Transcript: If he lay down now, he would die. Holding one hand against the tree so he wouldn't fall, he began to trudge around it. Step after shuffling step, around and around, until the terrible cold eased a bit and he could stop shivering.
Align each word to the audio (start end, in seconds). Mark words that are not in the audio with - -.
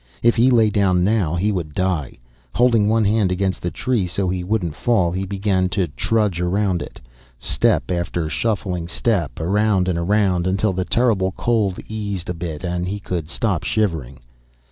If 0.23 0.35
he 0.35 0.49
lay 0.49 0.71
down 0.71 1.03
now, 1.03 1.35
he 1.35 1.51
would 1.51 1.75
die. 1.75 2.17
Holding 2.55 2.89
one 2.89 3.03
hand 3.05 3.31
against 3.31 3.61
the 3.61 3.69
tree 3.69 4.07
so 4.07 4.27
he 4.27 4.43
wouldn't 4.43 4.73
fall, 4.73 5.11
he 5.11 5.27
began 5.27 5.69
to 5.77 5.89
trudge 5.89 6.41
around 6.41 6.81
it. 6.81 6.99
Step 7.37 7.91
after 7.91 8.27
shuffling 8.27 8.87
step, 8.87 9.39
around 9.39 9.87
and 9.87 9.99
around, 9.99 10.47
until 10.47 10.73
the 10.73 10.85
terrible 10.85 11.33
cold 11.33 11.77
eased 11.87 12.29
a 12.31 12.33
bit 12.33 12.63
and 12.63 12.87
he 12.87 12.99
could 12.99 13.29
stop 13.29 13.63
shivering. 13.63 14.17